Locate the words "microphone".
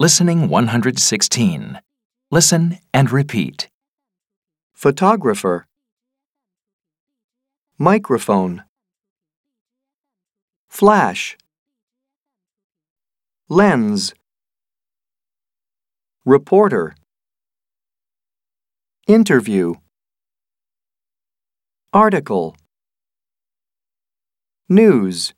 7.76-8.64